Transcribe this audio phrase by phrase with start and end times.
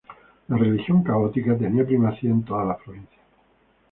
[0.47, 3.21] La religión católica tenía primacía en todas las provincias.